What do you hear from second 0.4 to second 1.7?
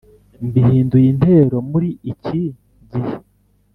Mbihinduye intero